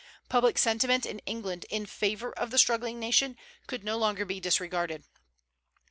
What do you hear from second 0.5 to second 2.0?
sentiment in England in